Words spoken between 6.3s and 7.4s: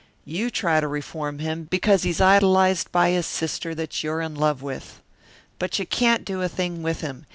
a thing with him.